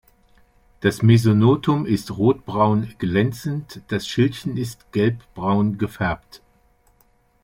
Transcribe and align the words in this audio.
Das 0.79 1.03
Mesonotum 1.03 1.85
ist 1.85 2.17
rotbraun 2.17 2.91
glänzend, 2.97 3.83
das 3.89 4.07
Schildchen 4.07 4.57
ist 4.57 4.91
gelbbraun 4.91 5.77
gefärbt. 5.77 6.41